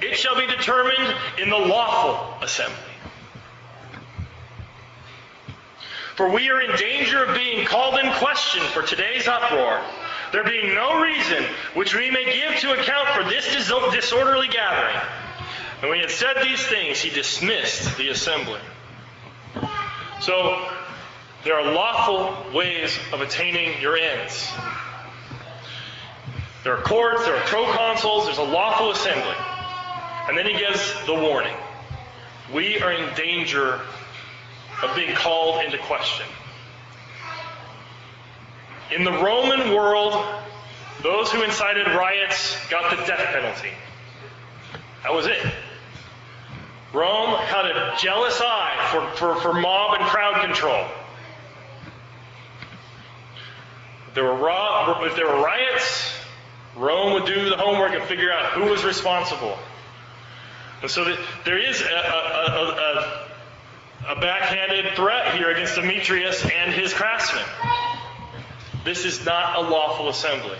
[0.00, 2.78] it shall be determined in the lawful assembly.
[6.14, 9.82] For we are in danger of being called in question for today's uproar,
[10.32, 14.96] there being no reason which we may give to account for this disorderly gathering.
[15.80, 18.60] And when he had said these things, he dismissed the assembly.
[20.20, 20.68] So,
[21.44, 24.50] there are lawful ways of attaining your ends.
[26.64, 29.36] There are courts, there are proconsuls, there's a lawful assembly.
[30.28, 31.56] And then he gives the warning.
[32.52, 33.80] We are in danger
[34.82, 36.26] of being called into question.
[38.94, 40.14] In the Roman world,
[41.02, 43.72] those who incited riots got the death penalty.
[45.02, 45.46] That was it.
[46.96, 50.86] Rome had a jealous eye for, for, for mob and crowd control.
[54.08, 56.14] If there, were, if there were riots,
[56.74, 59.58] Rome would do the homework and figure out who was responsible.
[60.80, 63.28] And so the, there is a, a,
[64.08, 67.44] a, a, backhanded threat here against Demetrius and his craftsmen.
[68.84, 70.58] This is not a lawful assembly.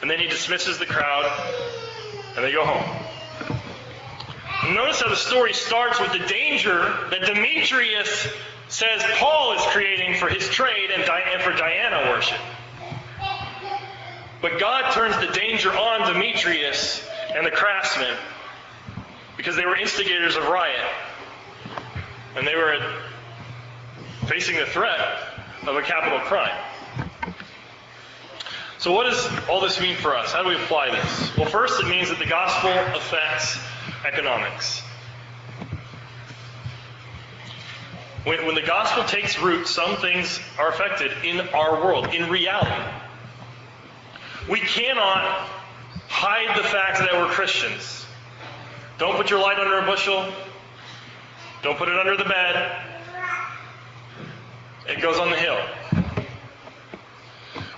[0.00, 1.30] And then he dismisses the crowd,
[2.34, 3.09] and they go home.
[4.74, 6.78] Notice how the story starts with the danger
[7.10, 8.28] that Demetrius
[8.68, 11.02] says Paul is creating for his trade and,
[11.42, 12.38] for Diana worship.
[14.40, 17.04] But God turns the danger on Demetrius
[17.34, 18.16] and the craftsmen
[19.36, 20.86] because they were instigators of riot.
[22.36, 22.78] And they were
[24.26, 25.00] facing the threat
[25.66, 26.56] of a capital crime.
[28.78, 30.32] So, what does all this mean for us?
[30.32, 31.36] How do we apply this?
[31.36, 33.58] Well, first, it means that the gospel affects
[34.06, 34.82] economics.
[38.24, 42.82] When, when the gospel takes root, some things are affected in our world, in reality.
[44.48, 45.48] We cannot
[46.08, 48.04] hide the fact that we're Christians.
[48.98, 50.30] Don't put your light under a bushel.
[51.62, 52.84] Don't put it under the bed.
[54.86, 55.58] It goes on the hill.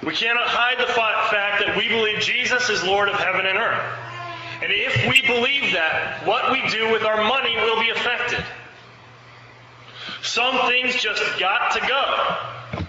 [0.02, 4.01] We cannot hide the fact that we believe Jesus is Lord of heaven and earth.
[4.62, 8.44] And if we believe that, what we do with our money will be affected.
[10.22, 12.86] Some things just got to go.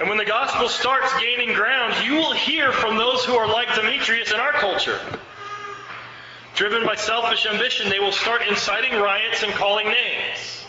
[0.00, 3.72] And when the gospel starts gaining ground, you will hear from those who are like
[3.76, 4.98] Demetrius in our culture.
[6.56, 10.64] Driven by selfish ambition, they will start inciting riots and calling names.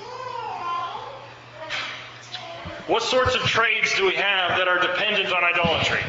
[2.86, 6.02] What sorts of trades do we have that are dependent on idolatry?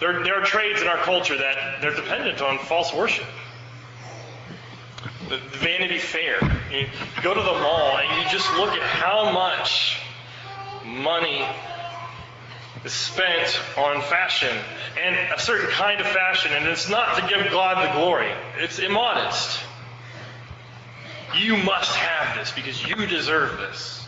[0.00, 3.26] There, there are trades in our culture that they're dependent on false worship.
[5.28, 6.40] The Vanity Fair.
[6.72, 6.88] You
[7.22, 9.98] go to the mall and you just look at how much
[10.84, 11.44] money
[12.84, 14.56] is spent on fashion
[14.98, 18.32] and a certain kind of fashion, and it's not to give God the glory.
[18.58, 19.60] It's immodest.
[21.36, 24.06] You must have this because you deserve this.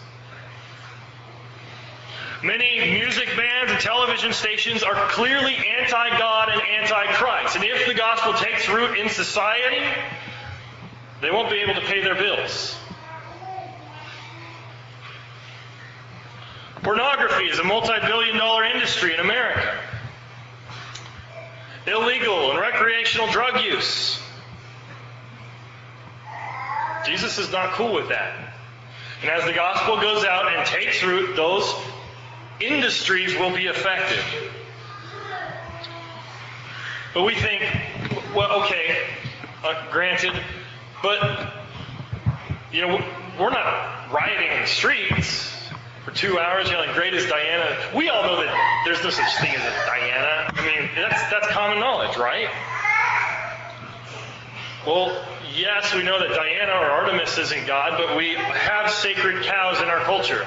[2.42, 7.54] Many music bands and television stations are clearly anti God and anti Christ.
[7.54, 9.84] And if the gospel takes root in society,
[11.20, 12.76] they won't be able to pay their bills.
[16.82, 19.78] Pornography is a multi billion dollar industry in America.
[21.86, 24.20] Illegal and recreational drug use.
[27.06, 28.52] Jesus is not cool with that.
[29.20, 31.72] And as the gospel goes out and takes root, those
[32.66, 34.18] industries will be affected.
[37.14, 37.62] But we think,
[38.34, 38.96] well, okay,
[39.64, 40.32] uh, granted,
[41.02, 41.52] but,
[42.72, 43.04] you know,
[43.38, 45.52] we're not rioting in the streets
[46.04, 47.76] for two hours, like great as Diana.
[47.94, 50.50] We all know that there's no such thing as a Diana.
[50.54, 52.48] I mean, that's, that's common knowledge, right?
[54.86, 59.80] Well, yes, we know that Diana or Artemis isn't God, but we have sacred cows
[59.80, 60.46] in our culture.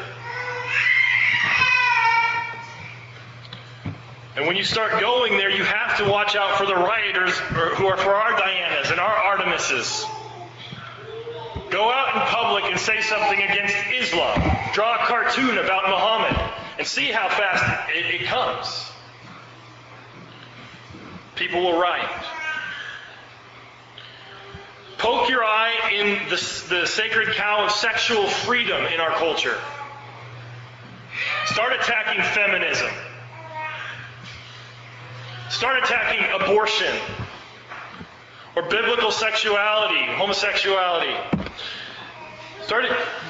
[4.36, 7.88] And when you start going there, you have to watch out for the rioters who
[7.88, 10.04] are for our Dianas and our Artemises.
[11.70, 14.42] Go out in public and say something against Islam.
[14.74, 18.92] Draw a cartoon about Muhammad and see how fast it, it comes.
[21.36, 22.10] People will riot.
[24.98, 26.36] Poke your eye in the,
[26.70, 29.58] the sacred cow of sexual freedom in our culture.
[31.46, 32.90] Start attacking feminism.
[35.50, 36.94] Start attacking abortion
[38.56, 41.16] or biblical sexuality, homosexuality.
[42.64, 42.86] Start,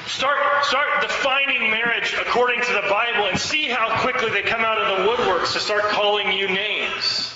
[0.06, 4.78] start, start defining marriage according to the Bible and see how quickly they come out
[4.78, 7.34] of the woodworks to start calling you names.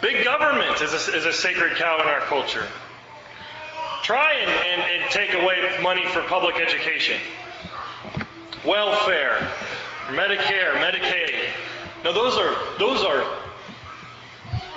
[0.00, 2.66] Big government is a, is a sacred cow in our culture.
[4.02, 7.20] Try and, and, and take away money for public education,
[8.66, 9.50] welfare,
[10.08, 11.34] Medicare, Medicaid.
[12.04, 13.24] Now those are those are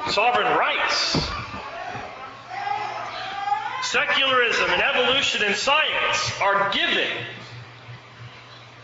[0.10, 1.18] sovereign rights.
[3.84, 7.10] Secularism and evolution and science are given.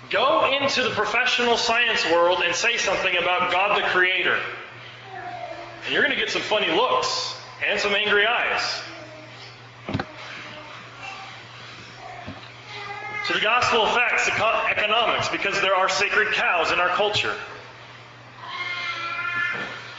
[0.09, 4.37] Go into the professional science world and say something about God the Creator.
[5.85, 7.35] And you're going to get some funny looks
[7.67, 8.61] and some angry eyes.
[13.25, 17.33] So the gospel affects economics because there are sacred cows in our culture.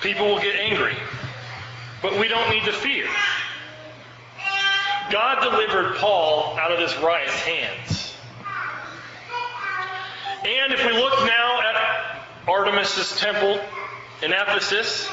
[0.02, 0.94] People will get angry,
[2.02, 3.06] but we don't need to fear.
[5.10, 8.14] God delivered Paul out of this riot's hands.
[10.44, 13.58] And if we look now at Artemis's temple
[14.22, 15.08] in Ephesus,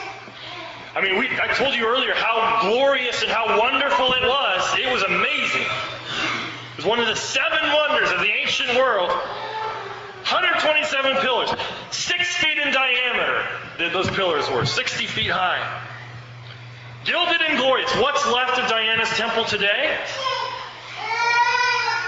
[0.94, 4.78] I mean, we, I told you earlier how glorious and how wonderful it was.
[4.78, 5.68] It was amazing
[6.82, 9.10] was one of the seven wonders of the ancient world.
[9.10, 11.52] 127 pillars,
[11.92, 13.46] six feet in diameter,
[13.94, 15.62] those pillars were, 60 feet high.
[17.06, 17.96] Gilded and glorious.
[17.98, 19.98] What's left of Diana's temple today?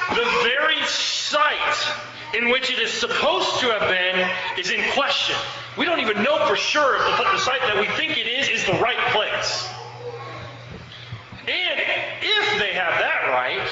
[0.09, 1.95] The very site
[2.35, 4.27] in which it is supposed to have been
[4.59, 5.35] is in question.
[5.77, 8.49] We don't even know for sure if the, the site that we think it is
[8.49, 9.67] is the right place.
[11.41, 11.79] And
[12.21, 13.69] if they have that right,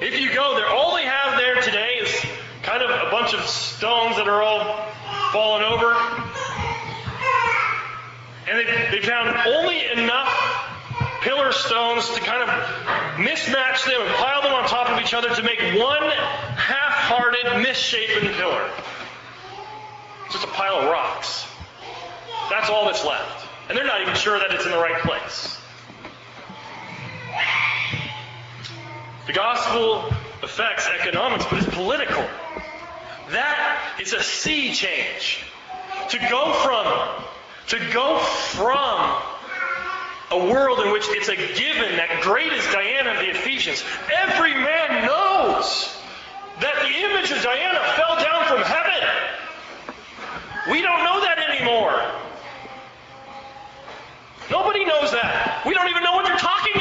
[0.00, 2.26] if you go there, all they have there today is
[2.62, 4.88] kind of a bunch of stones that are all
[5.32, 5.92] fallen over.
[8.48, 10.70] And they, they found only enough
[11.20, 12.48] pillar stones to kind of
[13.16, 16.02] mismatch them and pile them on top of each other to make one
[16.56, 18.70] half-hearted, misshapen pillar.
[20.24, 21.46] It's just a pile of rocks.
[22.48, 23.46] That's all that's left.
[23.68, 25.59] And they're not even sure that it's in the right place.
[29.30, 30.12] The gospel
[30.42, 32.26] affects economics, but it's political.
[33.30, 35.44] That is a sea change.
[36.08, 36.84] To go from
[37.68, 39.22] to go from
[40.32, 43.84] a world in which it's a given that great is Diana of the Ephesians.
[44.12, 45.96] Every man knows
[46.58, 49.94] that the image of Diana fell down from heaven.
[50.72, 52.02] We don't know that anymore.
[54.50, 55.62] Nobody knows that.
[55.64, 56.79] We don't even know what they're talking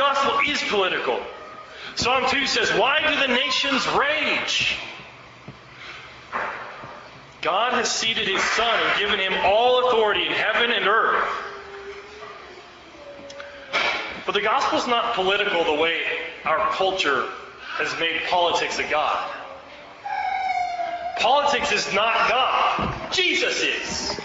[0.00, 1.20] gospel is political.
[1.94, 4.78] Psalm 2 says, Why do the nations rage?
[7.42, 11.28] God has seated his Son and given him all authority in heaven and earth.
[14.24, 16.00] But the gospel is not political the way
[16.46, 17.26] our culture
[17.76, 19.30] has made politics a god.
[21.18, 23.12] Politics is not God.
[23.12, 24.20] Jesus is.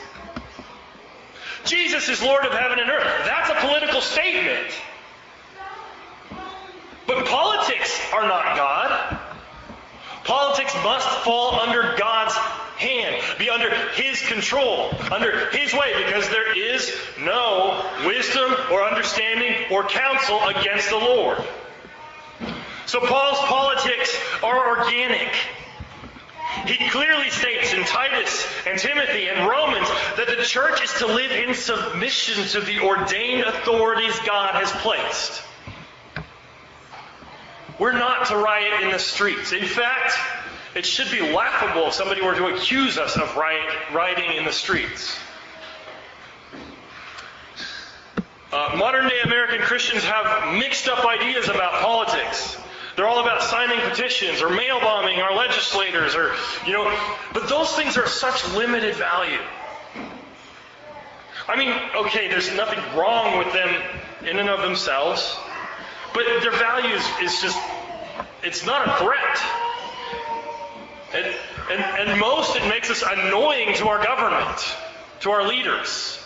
[1.65, 3.25] Jesus is Lord of heaven and earth.
[3.25, 4.71] That's a political statement.
[7.07, 9.19] But politics are not God.
[10.23, 12.33] Politics must fall under God's
[12.77, 19.53] hand, be under His control, under His way, because there is no wisdom or understanding
[19.71, 21.37] or counsel against the Lord.
[22.87, 25.33] So Paul's politics are organic.
[26.65, 29.87] He clearly states in Titus and Timothy and Romans
[30.17, 35.43] that the church is to live in submission to the ordained authorities God has placed.
[37.79, 39.51] We're not to riot in the streets.
[39.51, 40.13] In fact,
[40.75, 44.51] it should be laughable if somebody were to accuse us of riot, rioting in the
[44.51, 45.17] streets.
[48.53, 52.57] Uh, modern day American Christians have mixed up ideas about politics.
[52.95, 56.33] They're all about signing petitions or mail bombing our legislators or,
[56.65, 56.97] you know,
[57.33, 59.41] but those things are such limited value.
[61.47, 61.73] I mean,
[62.05, 63.69] okay, there's nothing wrong with them
[64.25, 65.37] in and of themselves,
[66.15, 67.59] but their value is, is just,
[68.41, 69.41] it's not a threat.
[71.13, 71.35] And,
[71.69, 74.57] and, and most, it makes us annoying to our government,
[75.19, 76.17] to our leaders.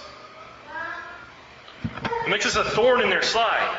[1.83, 3.77] It makes us a thorn in their side.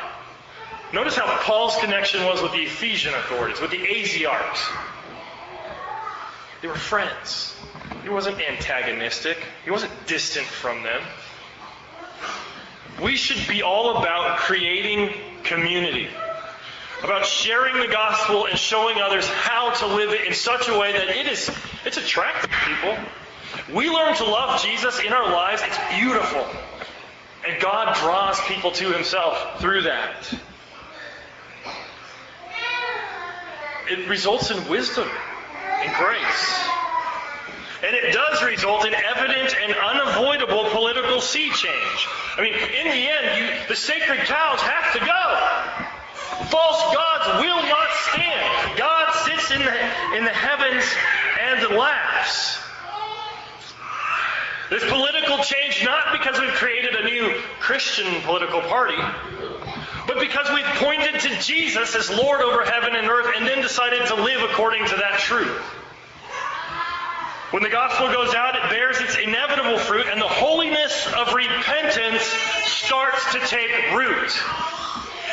[0.91, 4.69] Notice how Paul's connection was with the Ephesian authorities, with the Asiarchs.
[6.61, 7.55] They were friends.
[8.03, 9.37] He wasn't antagonistic.
[9.63, 11.01] He wasn't distant from them.
[13.01, 15.13] We should be all about creating
[15.43, 16.07] community,
[17.03, 20.91] about sharing the gospel and showing others how to live it in such a way
[20.91, 21.49] that it is
[21.85, 22.95] it's attractive people.
[23.73, 25.61] We learn to love Jesus in our lives.
[25.65, 26.45] It's beautiful.
[27.47, 30.31] And God draws people to himself through that.
[33.89, 35.09] It results in wisdom
[35.83, 36.80] and grace.
[37.83, 42.07] And it does result in evident and unavoidable political sea change.
[42.37, 46.47] I mean, in the end, you, the sacred cows have to go.
[46.49, 48.77] False gods will not stand.
[48.77, 50.83] God sits in the, in the heavens
[51.39, 52.59] and laughs.
[54.69, 58.95] This political change not because we've created a new Christian political party,
[60.07, 64.05] but because we've pointed to Jesus as Lord over heaven and earth and then decided
[64.07, 65.61] to live according to that truth.
[67.51, 72.23] When the gospel goes out, it bears its inevitable fruit, and the holiness of repentance
[72.63, 74.31] starts to take root.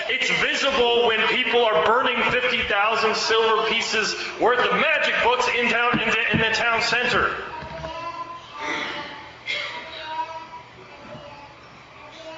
[0.08, 6.00] It's visible when people are burning 50,000 silver pieces worth of magic books in, town,
[6.00, 7.30] in, the, in the town center.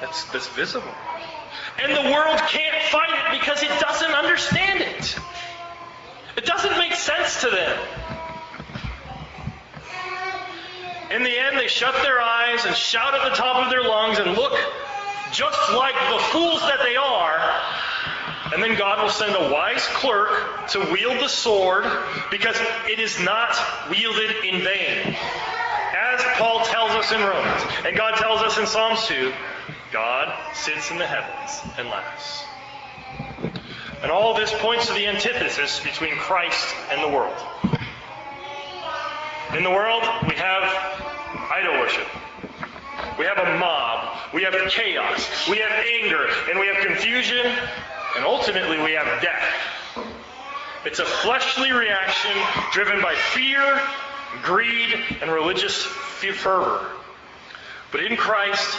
[0.03, 0.93] That's, that's visible.
[1.83, 5.17] And the world can't fight it because it doesn't understand it.
[6.37, 8.20] It doesn't make sense to them.
[11.11, 14.19] In the end, they shut their eyes and shout at the top of their lungs
[14.19, 14.57] and look
[15.33, 17.41] just like the fools that they are.
[18.53, 21.85] And then God will send a wise clerk to wield the sword
[22.31, 22.57] because
[22.89, 23.57] it is not
[23.91, 25.17] wielded in vain.
[25.95, 29.33] As Paul tells us in Romans, and God tells us in Psalms 2,
[29.93, 32.45] God sits in the heavens and laughs.
[34.03, 37.37] And all this points to the antithesis between Christ and the world.
[39.57, 41.00] In the world, we have
[41.53, 42.07] idol worship.
[43.19, 44.17] We have a mob.
[44.33, 45.49] We have chaos.
[45.49, 45.73] We have
[46.03, 46.29] anger.
[46.51, 47.47] And we have confusion.
[48.17, 49.45] And ultimately, we have death.
[50.85, 52.33] It's a fleshly reaction
[52.73, 53.81] driven by fear,
[54.43, 56.87] greed, and religious fervor.
[57.93, 58.79] But in Christ,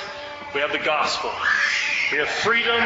[0.56, 1.32] we have the gospel.
[2.12, 2.82] We have freedom,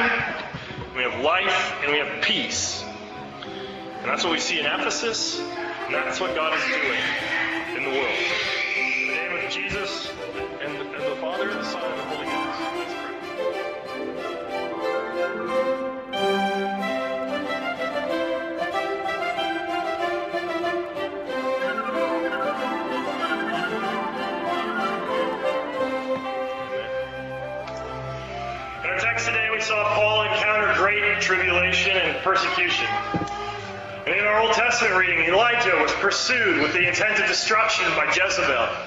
[0.96, 2.84] we have life, and we have peace.
[3.44, 7.00] And that's what we see in Ephesus, and that's what God is doing
[7.78, 8.55] in the world.
[9.56, 10.12] Jesus,
[10.60, 12.60] and the, and the Father, and the Son, and the Holy Ghost.
[12.76, 13.16] Let's pray.
[28.84, 32.88] In our text today, we saw Paul encounter great tribulation and persecution.
[34.06, 38.12] And in our Old Testament reading, Elijah was pursued with the intent of destruction by
[38.14, 38.85] Jezebel.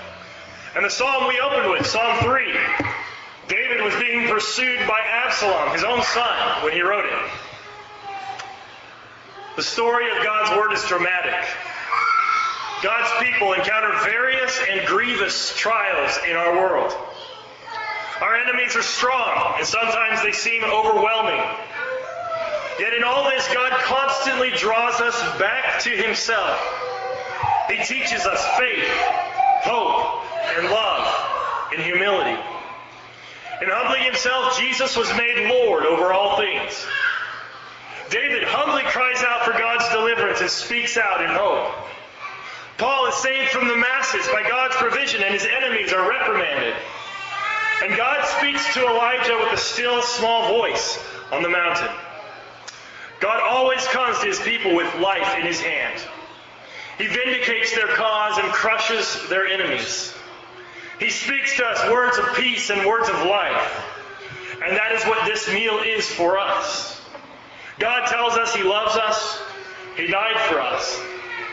[0.79, 2.57] And the psalm we opened with, Psalm 3,
[3.49, 7.31] David was being pursued by Absalom, his own son, when he wrote it.
[9.57, 11.35] The story of God's Word is dramatic.
[12.81, 16.93] God's people encounter various and grievous trials in our world.
[18.21, 21.43] Our enemies are strong, and sometimes they seem overwhelming.
[22.79, 26.57] Yet in all this, God constantly draws us back to Himself.
[27.69, 28.87] He teaches us faith,
[29.65, 32.39] hope, and love, and humility.
[33.61, 36.87] In humbling himself, Jesus was made Lord over all things.
[38.11, 41.75] David humbly cries out for God's deliverance and speaks out in hope.
[42.79, 46.75] Paul is saved from the masses by God's provision, and his enemies are reprimanded.
[47.83, 50.99] And God speaks to Elijah with a still small voice
[51.33, 51.91] on the mountain.
[53.21, 56.01] God always comes to his people with life in his hand.
[56.99, 60.15] He vindicates their cause and crushes their enemies.
[60.99, 63.85] He speaks to us words of peace and words of life.
[64.65, 67.01] And that is what this meal is for us.
[67.79, 69.41] God tells us He loves us,
[69.97, 71.01] He died for us,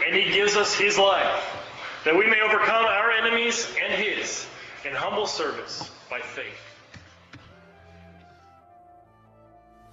[0.06, 1.44] and He gives us His life,
[2.04, 4.48] that we may overcome our enemies and His
[4.84, 6.46] in humble service by faith.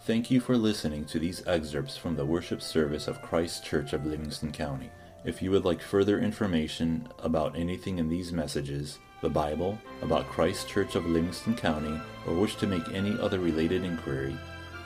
[0.05, 4.05] Thank you for listening to these excerpts from the worship service of Christ Kirk of
[4.07, 4.91] Livingston County.
[5.25, 10.68] If you would like further information about anything in these messages, the Bible, about Christ
[10.68, 14.37] Kirk of Livingston County, or wish to make any other related inquiry,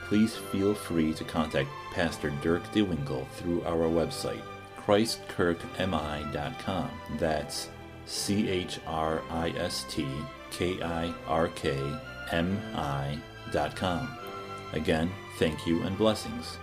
[0.05, 4.43] please feel free to contact Pastor Dirk DeWinkle through our website,
[4.85, 6.91] christkirkmi.com.
[7.19, 7.69] That's
[8.05, 10.07] C H R I S T
[10.51, 11.77] K I R K
[12.31, 13.19] M I
[13.51, 14.17] dot com.
[14.73, 16.59] Again, thank you and blessings.